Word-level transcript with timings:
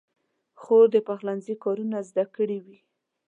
خور 0.61 0.85
د 0.95 0.97
پخلنځي 1.07 1.55
کارونه 1.63 1.97
زده 2.09 2.25
کړي 2.35 2.59
وي. 2.65 2.79